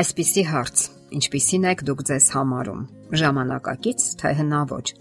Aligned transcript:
Այսպիսի 0.00 0.42
հարց. 0.48 0.82
Ինչպիսին 1.12 1.64
եք 1.68 1.80
դուք 1.84 2.02
ձեզ 2.08 2.26
համարում։ 2.32 2.84
Ժամանակակից 3.20 4.04
թե 4.22 4.30
հնաոճ։ 4.38 4.92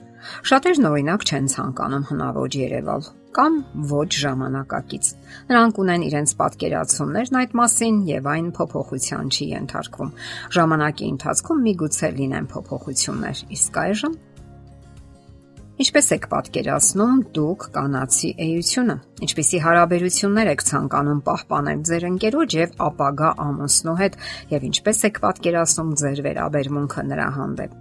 Շատերն 0.50 0.88
օրինակ 0.90 1.24
չեն 1.30 1.46
ցանկանում 1.54 2.04
հնաոճ 2.10 2.58
Երևալ 2.60 3.06
կամ 3.38 3.56
ոչ 3.94 4.10
ժամանակակից։ 4.20 5.12
Նրանք 5.52 5.80
ունեն 5.84 6.06
իրենց 6.10 6.34
պատկերացումներն 6.42 7.40
այդ 7.40 7.56
մասին 7.60 8.02
եւ 8.10 8.30
այն 8.34 8.50
փոփոխության 8.60 9.32
չի 9.32 9.48
ենթարկվում։ 9.54 10.12
Ժամանակի 10.58 11.10
ընթացքում 11.14 11.64
միգուցե 11.70 12.10
լինեն 12.20 12.50
փոփոխություններ, 12.56 13.44
իսկ 13.56 13.80
այժմ 13.86 14.18
Ինչպես 15.80 16.10
եք 16.12 16.26
պատկերացնում 16.28 17.20
դուք 17.36 17.62
կանացի 17.76 18.30
էությունը։ 18.44 18.96
Ինչպիսի 19.24 19.60
հարաբերություններ 19.64 20.50
եք 20.52 20.64
ցանկանում 20.70 21.22
պահպանել 21.30 21.86
ձեր 21.90 22.06
ընկերոջ 22.10 22.56
եւ 22.60 22.74
ապագա 22.90 23.30
ամուսնու 23.46 23.96
հետ 24.02 24.18
եւ 24.52 24.66
ինչպես 24.70 25.00
եք 25.08 25.22
պատկերացնում 25.24 25.94
ձեր 26.04 26.22
վերաբերմունքը 26.28 27.06
նրա 27.16 27.28
հանդեպ։ 27.40 27.78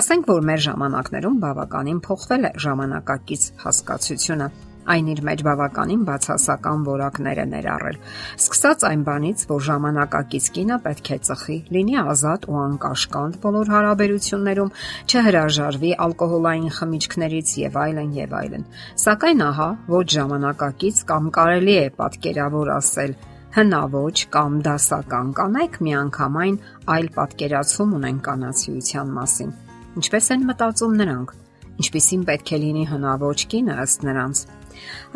Ասենք 0.00 0.30
որ 0.32 0.46
մեր 0.48 0.64
ժամանակներում 0.72 1.36
բավականին 1.44 2.00
փոխվել 2.08 2.48
է 2.48 2.52
ժամանակակից 2.64 3.44
հասկացությունը 3.64 4.48
Այն 4.84 5.06
իր 5.14 5.20
մեջ 5.24 5.42
բավականին 5.46 6.00
բացասական 6.04 6.82
որակներ 6.84 7.38
է 7.40 7.44
ներառել։ 7.54 7.98
Սկսած 8.36 8.84
այն 8.88 9.04
բանից, 9.08 9.44
որ 9.48 9.62
ժամանակակից 9.68 10.48
կինը 10.56 10.78
պետք 10.84 11.10
է 11.14 11.18
ծխի, 11.28 11.58
լինի 11.76 11.96
ազատ 12.04 12.48
ու 12.52 12.58
անկաշկանդ 12.64 13.38
բոլոր 13.44 13.70
հարաբերություններում, 13.74 14.72
չհրաժարվի 15.08 15.92
ալկոհոլային 16.04 16.74
խմիչքներից 16.78 17.54
եւ 17.64 17.78
այլն 17.84 18.10
եւ 18.20 18.34
այլն։ 18.44 18.66
Սակայն 19.04 19.44
ահա, 19.48 19.68
ոչ 19.94 20.06
ժամանակակից 20.18 21.04
կամ 21.08 21.30
կարելի 21.38 21.76
է 21.84 21.86
պատկերավոր 22.04 22.74
ասել, 22.74 23.16
հնաոճ 23.54 24.20
կամ 24.34 24.54
դասական 24.66 25.28
կանայք 25.38 25.76
միանգամայն 25.86 26.56
այլ 26.90 27.08
պատկերացում 27.14 27.92
ունեն 28.00 28.16
կանացիության 28.26 29.12
մասին։ 29.14 29.52
Ինչպես 30.00 30.30
են 30.34 30.46
մտածում 30.48 30.96
նրանք։ 31.00 31.34
Ինչպիսին 31.74 32.24
պետք 32.30 32.50
է 32.54 32.58
լինի 32.64 32.84
հնաոճ 32.90 33.44
կինը 33.54 33.76
ըստ 33.84 34.06
նրանց։ 34.08 34.42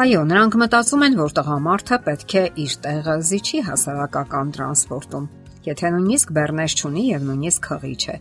Այո, 0.04 0.24
նրանք 0.32 0.58
մտածում 0.62 1.04
են, 1.08 1.18
որ 1.18 1.36
տղամարդը 1.38 2.00
պետք 2.08 2.34
է 2.38 2.44
իր 2.64 2.74
տեղը 2.88 3.14
զիջի 3.28 3.62
հասարակական 3.68 4.52
տրանսպորտում, 4.58 5.30
եթե 5.68 5.94
նույնիսկ 5.94 6.34
բեռնես 6.38 6.76
չունի 6.78 7.04
եւ 7.08 7.24
նույնիսկ 7.28 7.70
խղի 7.72 7.94
չէ։ 7.98 8.18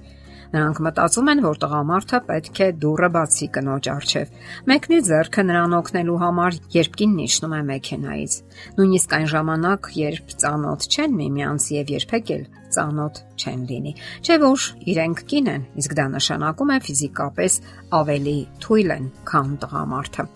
Նրանք 0.54 0.80
մտածում 0.86 1.30
են, 1.32 1.42
որ 1.44 1.58
տղամարդը 1.60 2.20
պետք 2.28 2.60
է 2.64 2.68
դուրը 2.84 3.10
բացի 3.16 3.48
կնոջ 3.58 3.90
առջև։ 3.94 4.30
Մեկնի 4.72 5.00
ձեռքը 5.08 5.44
նրան 5.48 5.76
օգնելու 5.78 6.20
համար, 6.24 6.60
երբ 6.78 6.96
կինն 7.02 7.20
իջնում 7.26 7.56
է 7.58 7.62
մեքենայից։ 7.72 8.38
Նույնիսկ 8.80 9.18
այն 9.18 9.28
ժամանակ, 9.34 9.92
երբ 10.00 10.34
ծանոթ 10.46 10.88
չեն 10.88 11.20
միմյանց 11.20 11.70
եւ 11.76 11.94
երբեք 11.98 12.34
էլ 12.38 12.50
ծանոթ 12.78 13.22
չեն 13.44 13.62
լինի։ 13.68 13.96
Չէ՞ 14.24 14.42
որ 14.48 14.68
իրենք 14.96 15.24
կին 15.28 15.54
են, 15.58 15.70
իսկ 15.84 16.00
դա 16.00 16.10
նշանակում 16.16 16.76
է 16.78 16.82
ֆիզիկապես 16.88 17.62
ավելի 18.02 18.40
թույլ 18.64 18.98
են, 18.98 19.16
քան 19.28 19.56
տղամարդը 19.64 20.30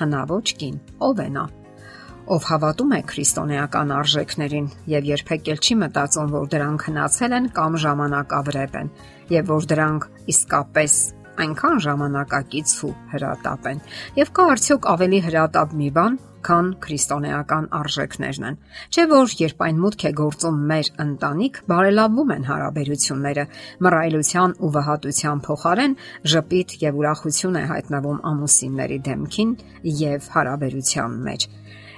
հնաոճ 0.00 0.52
կին, 0.60 0.76
ով 1.06 1.20
է 1.20 1.28
նա։ 1.36 1.44
Ով 2.30 2.44
հավատում 2.46 2.92
է 2.94 3.00
քրիստոնեական 3.10 3.92
արժեքներին 3.96 4.66
եւ 4.92 5.06
երբեք 5.10 5.48
էլ 5.50 5.62
չի 5.66 5.76
մտածում, 5.80 6.34
որ 6.36 6.50
դրանք 6.54 6.84
հնացել 6.90 7.32
են 7.38 7.48
կամ 7.56 7.78
ժամանակավրեպ 7.84 8.76
են, 8.80 8.90
եւ 9.34 9.50
որ 9.50 9.66
դրանք 9.72 10.06
իսկապես 10.34 10.98
այնքան 11.40 11.80
ժամանակակից 11.86 12.74
ու 12.86 12.92
հրատապ 13.14 13.68
են։ 13.70 13.82
Եվ 14.20 14.32
կա 14.36 14.46
արդյոք 14.54 14.88
ավելի 14.94 15.20
հրատապ 15.26 15.74
մի 15.80 15.90
բան, 15.96 16.18
քան 16.46 16.70
քրիստոնեական 16.84 17.68
արժեքներն 17.80 18.46
են։ 18.50 18.58
Չէ՞ 18.90 19.04
որ 19.12 19.34
երբ 19.40 19.64
այն 19.66 19.80
մուտք 19.84 20.04
է 20.10 20.12
գործում 20.20 20.60
մեր 20.70 20.90
ընտանիք, 21.04 21.60
բարելավվում 21.70 22.34
են 22.36 22.48
հարաբերությունները, 22.50 23.44
մռայլության 23.86 24.56
ու 24.60 24.72
վհատության 24.76 25.44
փոխարեն 25.46 25.96
ժպիտ 26.34 26.76
եւ 26.86 27.00
ուրախություն 27.00 27.60
է 27.60 27.64
հայտնվում 27.74 28.20
ամուսինների 28.30 28.98
դեմքին 29.10 29.56
եւ 30.00 30.30
հարաբերության 30.34 31.18
մեջ։ 31.30 31.48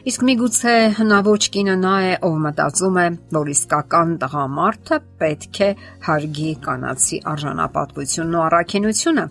Իսկ 0.03 0.23
միգուցե 0.27 0.73
հնաոճ 0.99 1.45
կինը 1.55 1.75
նա 1.79 1.91
է, 2.03 2.15
ով 2.27 2.39
մտածում 2.43 2.97
է, 2.99 3.05
որ 3.37 3.51
իսկական 3.53 4.15
տղամարդը 4.25 4.97
պետք 5.23 5.61
է 5.63 5.69
հարգի 6.09 6.55
կանացի 6.65 7.21
արժանապատվությունն 7.33 8.35
ու 8.35 8.43
առաքինությունը 8.49 9.27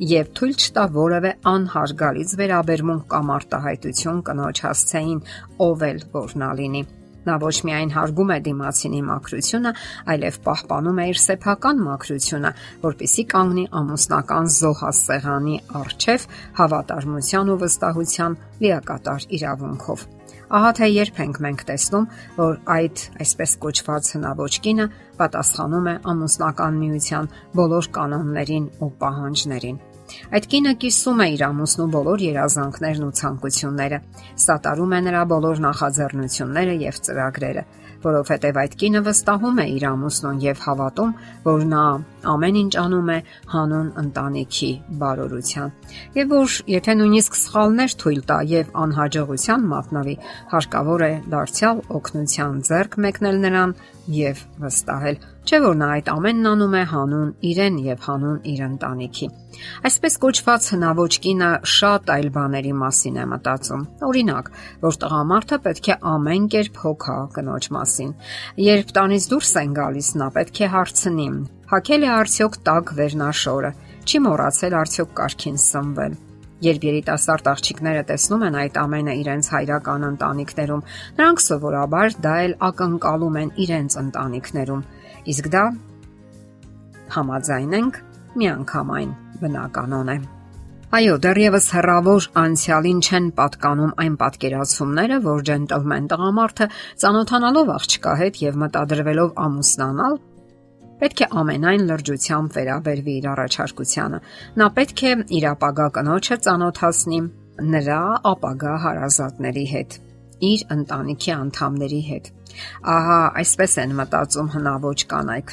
եւ 0.00 0.32
թույլ 0.38 0.56
չտա 0.62 0.84
որևէ 0.96 1.32
անհարգալից 1.52 2.34
վերաբերմունք 2.40 3.04
կամ 3.12 3.36
արտահայտություն 3.36 4.24
կնոջ 4.28 4.64
հասցեին, 4.66 5.22
ով 5.68 5.86
էլ 5.90 6.02
որ 6.16 6.36
նա 6.42 6.50
լինի։ 6.62 6.82
Նա 7.22 7.36
ոչ 7.38 7.56
միայն 7.68 7.92
հարգում 7.94 8.32
է 8.34 8.38
դիմացինի 8.46 9.02
մաքրությունը, 9.08 9.72
այլև 10.14 10.38
պահպանում 10.46 10.98
է 11.02 11.04
իր 11.12 11.20
սեփական 11.22 11.84
մաքրությունը, 11.86 12.50
որpիսի 12.82 13.24
կանգնի 13.34 13.66
ամուսնական 13.82 14.50
զոհասեղանի 14.56 15.60
առջև 15.82 16.26
հավատարմության 16.58 17.54
ու 17.54 17.60
վստահության 17.62 18.36
լիակատար 18.66 19.30
իրավունքով։ 19.38 20.21
Ահա 20.52 20.70
թե 20.76 20.86
երբ 20.92 21.18
ենք 21.22 21.38
մենք 21.40 21.62
տեսնում, 21.68 22.06
որ 22.36 22.58
այդ 22.74 23.04
այսպես 23.24 23.54
կոչված 23.62 24.10
հնաոճ 24.16 24.58
կինը 24.66 24.86
պատասխանում 25.22 25.88
է 25.92 25.94
ամուսնական 26.12 26.82
միության 26.82 27.30
բոլոր 27.56 27.88
կանոններին 27.96 28.66
ու 28.84 28.90
պահանջներին։ 29.00 29.80
Այդ 30.32 30.48
կինը 30.52 30.72
կիսում 30.82 31.22
է 31.22 31.26
իր 31.32 31.42
ամուսնու 31.48 31.86
բոլոր 31.92 32.24
երազանքներն 32.26 33.04
ու 33.06 33.12
ցանկությունները, 33.20 33.98
սատարում 34.46 34.92
է 34.96 35.00
նրա 35.06 35.22
բոլոր 35.32 35.62
նախաձեռնությունները 35.66 36.74
եւ 36.82 37.00
ծրագրերը, 37.06 37.64
որովհետև 38.02 38.58
այդ 38.62 38.74
կինը 38.82 39.02
վստահում 39.06 39.60
է 39.62 39.66
իր 39.72 39.84
ամուսնուն 39.92 40.40
եւ 40.42 40.62
հավատում, 40.66 41.12
որ 41.46 41.64
նա 41.72 41.84
ամեն 42.32 42.58
ինչ 42.62 42.72
անում 42.82 43.10
է 43.12 43.18
հանուն 43.52 43.88
ընտանիքի 44.02 44.70
բարօրության։ 45.02 45.74
Եվ 46.18 46.32
որ 46.32 46.56
եթե 46.72 46.96
նույնիսկ 47.02 47.38
սխալներ 47.42 47.96
թույլ 48.02 48.22
տա 48.32 48.38
եւ 48.52 48.72
անհաջողության 48.82 49.68
մատնավի, 49.72 50.16
հարկավոր 50.52 51.06
է 51.06 51.12
դարձյալ 51.36 51.84
օգնության 52.00 52.62
ձեռք 52.70 52.98
մեկնել 53.06 53.42
նրան 53.46 53.76
եւ 54.22 54.46
վստահել, 54.62 55.22
չէ՞ 55.42 55.58
որ 55.64 55.76
նա 55.80 55.88
այդ 55.96 56.08
ամենն 56.12 56.48
անում 56.52 56.74
է 56.78 56.82
հանուն 56.92 57.30
իրեն 57.50 57.76
եւ 57.86 58.06
հանուն 58.06 58.38
իր 58.52 58.60
ընտանիքի։ 58.66 59.28
Այսպես 59.88 60.18
կոչված 60.22 60.68
հնաոճ 60.72 61.18
կինը 61.26 61.50
շատ 61.74 62.12
այլ 62.16 62.28
բաների 62.36 62.74
մասին 62.82 63.20
է 63.22 63.26
մտածում։ 63.32 63.86
Օրինակ, 64.08 64.50
որ 64.86 64.98
տղամարդը 65.02 65.60
պետք 65.66 65.92
է 65.92 65.96
ամեն 66.12 66.50
կերպ 66.56 66.82
հոգա 66.86 67.18
կնոջ 67.36 67.70
մասին։ 67.76 68.10
Երբ 68.72 68.92
տանից 68.98 69.30
դուրս 69.32 69.54
են 69.62 69.78
գալիս, 69.82 70.10
նա 70.22 70.28
պետք 70.38 70.60
է 70.62 70.72
հարցնի. 70.76 71.30
հակել 71.72 72.02
է 72.02 72.08
արդյոք 72.12 72.60
տակ 72.68 72.92
վերնաշորը, 72.98 73.70
չի 74.04 74.18
մոռացել 74.26 74.78
արդյոք 74.82 75.16
կարքին 75.22 75.58
սնվել 75.62 76.20
Երբ 76.62 76.84
երիտասարդ 76.86 77.48
աղջիկները 77.50 78.02
տեսնում 78.06 78.42
են 78.46 78.56
այդ 78.60 78.76
ամենը 78.78 79.14
իրենց 79.18 79.46
հայրական 79.50 80.04
ընտանիքներում, 80.08 80.84
նրանք 81.18 81.42
սովորաբար 81.42 82.14
դա 82.26 82.34
էլ 82.42 82.54
ակնկալում 82.68 83.38
են 83.40 83.50
իրենց 83.64 83.96
ընտանիքներում։ 84.02 84.84
Իսկ 85.30 85.48
դա 85.54 85.64
համաձայնենք 87.14 87.98
միանգամայն 88.40 89.10
բնականon 89.42 90.10
է։ 90.14 90.16
Այո, 90.92 91.12
դեռևս 91.24 91.66
հեռավոր 91.72 92.26
անցյալին 92.42 92.98
չեն 93.00 93.28
պատկանում 93.38 93.92
այն 94.02 94.16
պատկերացումները, 94.22 95.18
որ 95.24 95.44
ջենտլմեն 95.48 96.08
տղամարդը 96.12 96.66
ծանոթանալով 97.04 97.72
աղջկա 97.76 98.16
հետ 98.22 98.40
եւ 98.42 98.58
մտադրվելով 98.62 99.30
ամուսնանալ, 99.46 100.18
պետք 101.02 101.22
է 101.24 101.28
ամենայն 101.42 101.86
լրջությամբ 101.92 102.58
վերաբերվի 102.58 103.14
իր 103.22 103.28
առաջարկությանը։ 103.32 104.20
Նա 104.60 104.68
պետք 104.76 105.02
է 105.02 105.14
իր 105.38 105.46
ապագա 105.52 105.86
կնոջը 105.96 106.38
ծանոթացնի 106.46 107.20
նրա 107.72 108.02
ապագա 108.32 108.74
հարազատների 108.84 109.66
հետ, 109.72 109.98
իր 110.48 110.64
ընտանիքի 110.76 111.34
անդամների 111.38 112.00
հետ։ 112.12 112.30
Ահա 112.92 113.18
այսպես 113.42 113.76
են 113.82 113.94
մտածում 114.02 114.48
հնաոճ 114.56 115.04
կանայք։ 115.12 115.52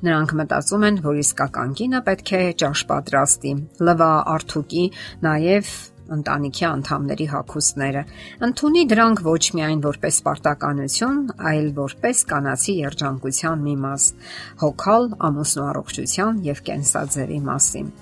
Նրանք 0.00 0.30
մտածում 0.40 0.84
են, 0.88 0.98
որ 1.04 1.16
իսկական 1.20 1.72
կինը 1.76 1.98
պետք 2.06 2.30
է 2.38 2.42
ճաշ 2.62 2.82
պատրաստի, 2.88 3.50
լվա, 3.84 4.12
արթուկի, 4.34 4.84
նաև 5.26 5.72
ընտանիքի 6.10 6.64
անդամների 6.70 7.26
հագուստները։ 7.30 8.02
Ընթունի 8.46 8.82
դրանք 8.90 9.22
ոչ 9.26 9.42
միայն 9.58 9.84
որպես 9.84 10.20
պարտականություն, 10.26 11.20
այլ 11.50 11.68
որպես 11.76 12.24
կանացի 12.32 12.74
երջանկության 12.80 13.64
մի 13.68 13.76
մաս, 13.84 14.08
հոգալ 14.64 15.08
ամուսնու 15.30 15.66
առողջության 15.70 16.42
եւ 16.50 16.64
կենսաձևի 16.70 17.40
մասին։ 17.50 17.92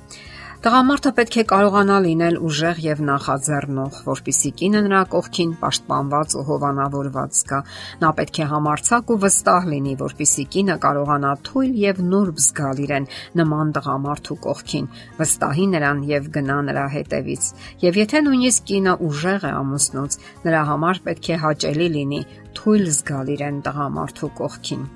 Տղամարդը 0.59 1.11
պետք 1.15 1.37
է 1.39 1.43
կարողանա 1.51 1.97
լինել 2.03 2.37
ուժեղ 2.43 2.79
եւ 2.83 3.01
նախաձեռնող, 3.07 3.99
որpիսի 4.09 4.51
կինը 4.59 4.81
նրա 4.89 5.03
կողքին 5.13 5.53
պաշտպանված 5.61 6.35
ու 6.35 6.43
հովանավորված 6.49 7.37
զգա։ 7.39 7.61
Նա 8.03 8.11
պետք 8.19 8.41
է 8.43 8.49
համարցակ 8.53 9.13
ու 9.15 9.19
վստահ 9.23 9.69
լինի, 9.71 9.95
որpիսի 10.03 10.47
կինը 10.57 10.77
կարողանա 10.83 11.31
թույլ 11.47 11.79
եւ 11.85 12.03
նուրբ 12.09 12.43
զգալ 12.43 12.83
իրեն 12.89 13.07
նման 13.39 13.71
տղամարդու 13.79 14.39
կողքին, 14.49 14.91
վստահի 15.23 15.67
նրան 15.79 16.03
եւ 16.11 16.29
գնա 16.35 16.59
նրա 16.73 16.87
հետևից։ 16.99 17.49
Եվ 17.87 18.03
եթե 18.03 18.25
նույնիսկ 18.27 18.69
կինը 18.75 18.99
ուժեղ 19.07 19.47
է 19.47 19.55
ամուսնուց, 19.63 20.21
նրա 20.49 20.67
համար 20.75 21.03
պետք 21.07 21.31
է 21.31 21.41
հաճելի 21.47 21.89
լինի 21.95 22.23
թույլ 22.59 22.85
զգալ 22.99 23.35
իրեն 23.39 23.63
տղամարդու 23.69 24.35
կողքին։ 24.43 24.87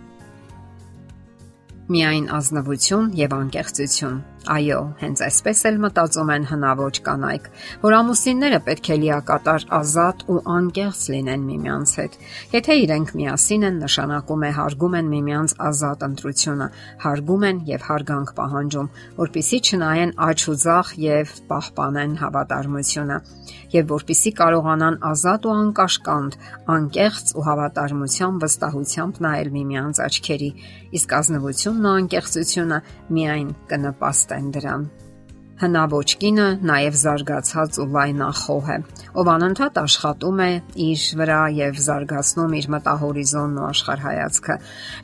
միայն 1.92 2.28
ազնվություն 2.32 3.08
եւ 3.18 3.32
անկեղծություն։ 3.36 4.31
Այո, 4.50 4.78
հենց 4.98 5.20
այսպես 5.22 5.60
էլ 5.68 5.76
մտածում 5.82 6.30
են 6.34 6.46
հնաոճ 6.50 6.98
կանայք, 7.06 7.44
որ 7.82 7.94
ամուսինները 7.98 8.58
պետք 8.66 8.88
է 8.90 8.96
լիակատար 9.02 9.66
ազատ 9.78 10.24
ու 10.32 10.38
անկեղծ 10.56 11.02
լինեն 11.14 11.44
միմյանց 11.46 11.92
հետ։ 12.00 12.16
Եթե 12.56 12.76
իրենք 12.82 13.12
միասին 13.20 13.66
են, 13.68 13.78
նշանակում 13.86 14.42
է 14.42 14.50
հարգում 14.58 14.96
են 14.98 15.12
միմյանց 15.12 15.54
ազատ 15.70 16.04
ընտրությունը, 16.08 16.68
հարգում 17.06 17.46
են 17.52 17.62
եւ 17.70 17.86
հարգանք 17.92 18.34
պահանջում, 18.42 18.92
որpիսի 19.22 19.62
չնայեն 19.62 20.14
աճ 20.26 20.46
ու 20.50 20.58
ձախ 20.66 20.94
եւ 21.06 21.36
պահպանեն 21.52 22.18
հավատարմությունը 22.22 23.18
եւ 23.72 23.88
որpիսի 23.88 24.32
կարողանան 24.36 24.96
ազատ 25.08 25.46
ու 25.48 25.52
անկաշկանդ, 25.56 26.34
անկեղծ 26.74 27.32
ու 27.38 27.44
հավատարմությամբ 27.46 28.44
վստահությամբ 28.44 29.20
նայել 29.26 29.50
միմյանց 29.56 30.02
աչքերի, 30.06 30.50
իսկ 30.98 31.16
ազնվությունն 31.22 31.88
ու 31.88 31.94
անկեղծությունը 32.02 32.78
միայն 33.16 33.48
կնպաստեն 34.32 34.52
դրան։ 34.56 34.84
Հնաոճ 35.62 36.12
կինը 36.18 36.44
նաև 36.66 36.94
զարգացած 36.98 37.76
ու 37.78 37.84
լայնախոհ 37.94 38.68
է, 38.72 38.76
ով 39.20 39.28
անընդհատ 39.30 39.76
աշխատում 39.82 40.40
է 40.42 40.46
իր 40.82 41.02
վրա 41.20 41.36
եւ 41.54 41.76
զարգացնում 41.84 42.54
իր 42.58 42.66
մտահորիզոնն 42.74 43.60
ու 43.60 43.66
աշխարհայացքը, 43.68 44.56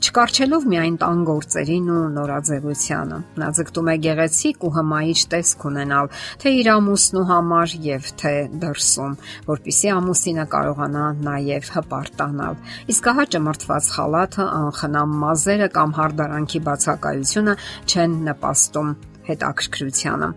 չկարչելով 0.03 0.67
միայն 0.73 0.97
տան 1.05 1.21
գործերին 1.29 1.93
ու 1.95 2.01
նորաձևությանը։ 2.17 3.19
Նա 3.39 3.51
ձգտում 3.59 3.91
է 3.93 3.97
գեղեցիկ 4.09 4.67
ու 4.67 4.73
հմայիչ 4.79 5.21
տեսք 5.37 5.67
ունենալ, 5.69 6.11
թե 6.43 6.55
իր 6.59 6.71
ամուսնու 6.75 7.27
համար 7.29 7.77
եւ 7.87 8.11
թե 8.19 8.35
դրսում, 8.65 9.15
որpիսի 9.53 9.93
ամուսինը 9.95 10.49
կարողանա 10.59 11.05
նաև 11.29 11.71
հպարտանալ։ 11.77 12.59
Իսկ 12.97 13.13
ահա 13.13 13.29
ճմրթված 13.37 13.93
խալաթը, 13.95 14.49
անխնամ 14.59 15.15
մազերը 15.23 15.71
կամ 15.79 15.95
հարդարանքի 16.03 16.65
բացակայությունը 16.67 17.57
չեն 17.87 18.19
նպաստում 18.33 18.93
հետաքրքրությանը 19.29 20.31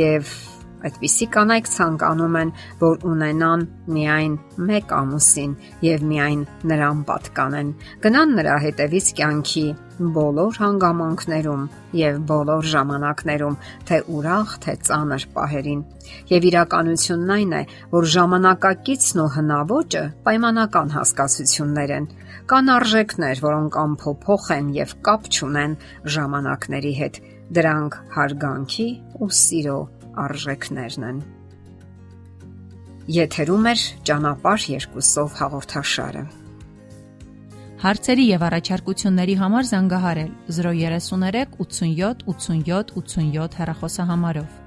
եւ 0.00 0.36
այդպիսի 0.86 1.26
կանայք 1.34 1.68
ցանկանում 1.72 2.36
են, 2.40 2.50
որ 2.80 3.04
ունենան 3.10 3.62
միայն 3.96 4.34
մեկ 4.68 4.92
ամուսին 4.96 5.54
եւ 5.86 6.04
միայն 6.10 6.42
նրան 6.70 7.00
պատկանեն։ 7.08 7.72
Գնան 8.04 8.34
նրա 8.38 8.56
հետևից 8.66 9.08
կյանքի 9.20 9.64
բոլոր 10.16 10.58
հանգամանքներում 10.60 11.62
եւ 11.96 12.18
բոլոր 12.30 12.66
ժամանակներում, 12.72 13.56
թե 13.88 14.00
ուրախ, 14.16 14.50
թե 14.66 14.74
ծանր 14.88 15.26
պահերին։ 15.36 15.80
Եվ 16.36 16.48
իրականությունն 16.50 17.32
այն 17.36 17.54
է, 17.56 17.62
որ 17.96 18.08
ժամանակակիցն 18.16 19.22
ու 19.24 19.30
հնավոճը 19.36 20.04
պայմանական 20.26 20.92
հասկացություններ 20.96 21.94
են։ 21.96 22.10
Կան 22.46 22.68
արժեքներ, 22.76 23.40
որոնք 23.42 23.78
ամփոփող 23.86 24.50
են 24.54 24.68
եւ 24.76 24.92
կապ 25.08 25.30
չունեն 25.32 25.80
ժամանակների 26.16 26.92
հետ 27.00 27.24
Դրանք 27.54 27.96
հարգանքի 28.10 28.86
ու 29.22 29.28
սիրո 29.40 29.76
արժեքներն 30.18 31.04
են։ 31.10 31.20
Եթերում 33.16 33.68
է 33.70 33.74
ճանապարհ 34.08 34.64
երկուսով 34.72 35.36
հաղորդաշարը։ 35.40 36.24
Հարցերի 37.86 38.24
եւ 38.32 38.44
առաջարկությունների 38.48 39.34
համար 39.44 39.68
զանգահարել 39.70 40.30
033 40.58 41.54
87 41.62 42.26
87 42.34 42.94
87 42.98 43.58
հեռախոսահամարով։ 43.60 44.65